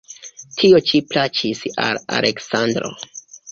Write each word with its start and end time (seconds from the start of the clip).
Tio 0.61 0.79
ĉi 0.91 1.01
plaĉis 1.11 1.63
al 1.89 2.01
Aleksandro. 2.23 2.93